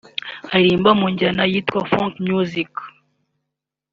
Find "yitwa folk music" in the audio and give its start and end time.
1.51-2.73